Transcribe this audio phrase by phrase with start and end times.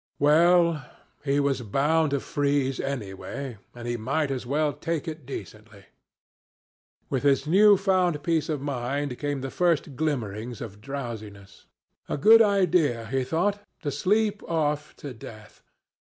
[0.17, 0.83] Well,
[1.23, 5.85] he was bound to freeze anyway, and he might as well take it decently.
[7.11, 11.67] With this new found peace of mind came the first glimmerings of drowsiness.
[12.09, 15.61] A good idea, he thought, to sleep off to death.